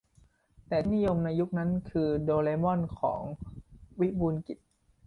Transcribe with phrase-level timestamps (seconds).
[0.67, 3.21] แต่ที่นิยมในยุคนั้นคือโดเรมอน ของ
[3.99, 4.57] วิบูลย์กิจ